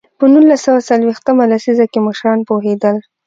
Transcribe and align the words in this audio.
په 0.19 0.25
نولس 0.33 0.61
سوه 0.65 0.79
څلوېښت 0.89 1.25
مه 1.37 1.45
لسیزه 1.51 1.85
کې 1.91 1.99
مشران 2.07 2.39
پوهېدل. 2.49 2.95